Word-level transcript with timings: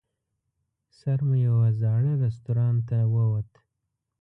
سر 0.97 1.19
مو 1.27 1.35
یوه 1.47 1.67
زاړه 1.81 2.13
رستورانت 2.23 2.79
ته 2.89 2.97
ووت. 3.13 3.49